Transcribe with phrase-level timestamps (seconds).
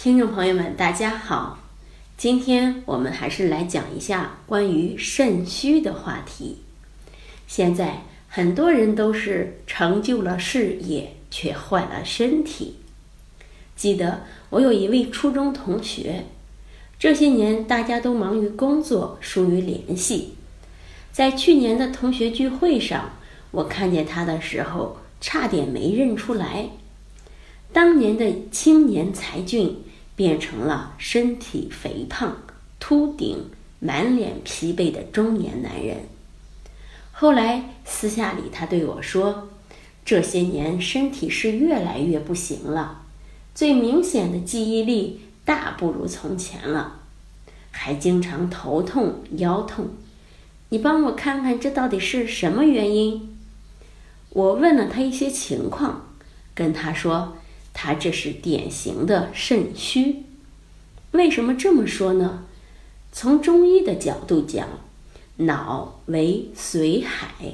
[0.00, 1.58] 听众朋友们，大家好，
[2.16, 6.58] 今天我们还是来讲一下关于肾虚的话题。
[7.48, 12.76] 现在很多人都是成就了事业，却坏了身体。
[13.74, 16.26] 记得我有一位初中同学，
[16.96, 20.34] 这些年大家都忙于工作，疏于联系。
[21.10, 23.10] 在去年的同学聚会上，
[23.50, 26.68] 我看见他的时候，差点没认出来，
[27.72, 29.84] 当年的青年才俊。
[30.18, 32.38] 变成了身体肥胖、
[32.80, 35.98] 秃顶、满脸疲惫的中年男人。
[37.12, 39.48] 后来私下里，他对我说
[40.04, 43.02] ：“这些年身体是越来越不行了，
[43.54, 46.94] 最明显的记忆力大不如从前了，
[47.70, 49.90] 还经常头痛、腰痛。
[50.70, 53.38] 你帮我看看，这到底是什么原因？”
[54.30, 56.08] 我问了他一些情况，
[56.56, 57.36] 跟他说。
[57.80, 60.24] 他这是典型的肾虚，
[61.12, 62.42] 为什么这么说呢？
[63.12, 64.66] 从中医的角度讲，
[65.36, 67.52] 脑为髓海，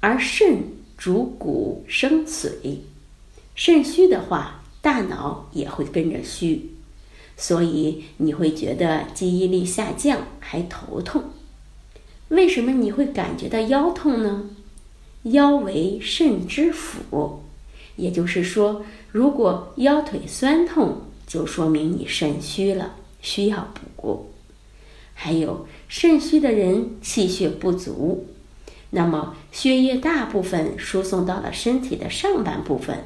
[0.00, 0.62] 而肾
[0.96, 2.78] 主骨生髓，
[3.54, 6.70] 肾虚的话，大脑也会跟着虚，
[7.36, 11.22] 所以你会觉得记忆力下降，还头痛。
[12.28, 14.48] 为什么你会感觉到腰痛呢？
[15.24, 17.42] 腰为肾之府。
[17.96, 24.30] 也就是说，如果腰腿酸痛，就说明你肾虚了，需要补。
[25.14, 28.26] 还有肾虚的人气血不足，
[28.90, 33.04] 那么血液大部分输送到了身体的上半部分，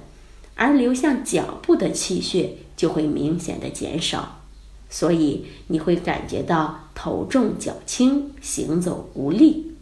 [0.55, 4.41] 而流向脚部的气血就会明显的减少，
[4.89, 9.75] 所以你会感觉到头重脚轻，行走无力。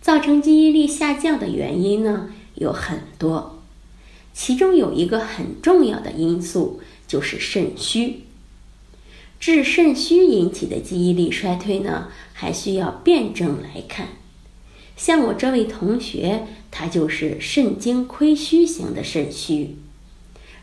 [0.00, 3.58] 造成记忆力下降的原因呢有很多。
[4.34, 8.24] 其中有一个很重要的因素，就是肾虚。
[9.38, 14.08] 治肾虚引起的记忆力衰退呢，还需要辩证来看。
[14.96, 19.76] 像我这位同学，他就是肾精亏虚型的肾虚。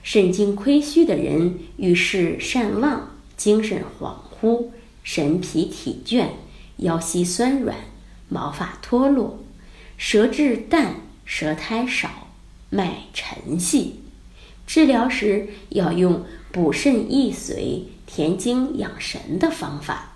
[0.03, 4.67] 肾精亏虚的人遇事善忘，精神恍惚，
[5.03, 6.29] 神疲体倦，
[6.77, 7.77] 腰膝酸软，
[8.27, 9.43] 毛发脱落，
[9.97, 12.30] 舌质淡，舌苔少。
[12.71, 13.99] 脉沉细，
[14.65, 20.13] 治疗时要用补肾益髓、填精养神的方法。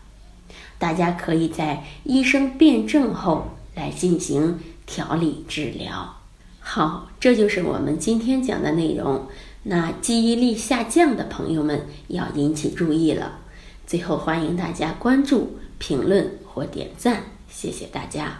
[0.79, 6.15] 大家可以在医生辩证后来进行调理治疗。
[6.59, 9.27] 好，这就是我们今天讲的内容。
[9.63, 13.39] 那记忆力下降的朋友们要引起注意了。
[13.85, 18.39] 最后，欢迎大家关注、评论或点赞，谢谢大家。